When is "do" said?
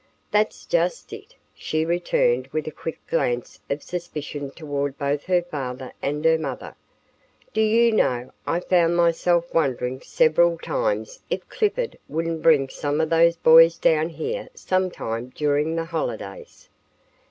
7.53-7.61